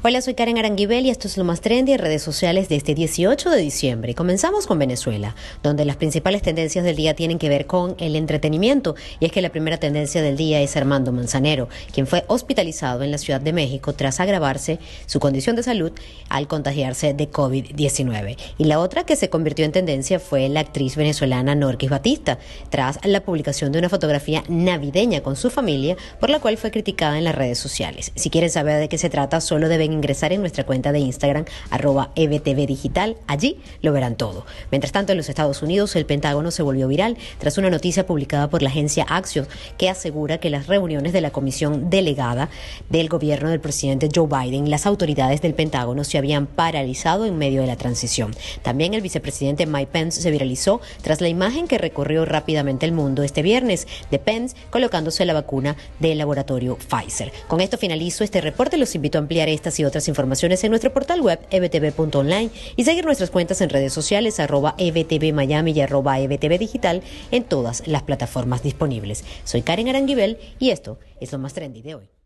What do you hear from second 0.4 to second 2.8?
Aranguibel y esto es lo más trendy en redes sociales de